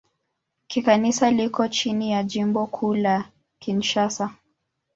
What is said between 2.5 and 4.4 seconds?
Kuu la Kinshasa.